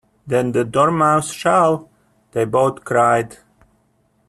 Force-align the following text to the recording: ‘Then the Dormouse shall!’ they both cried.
‘Then 0.25 0.51
the 0.53 0.65
Dormouse 0.65 1.31
shall!’ 1.31 1.87
they 2.31 2.43
both 2.45 2.83
cried. 2.83 3.37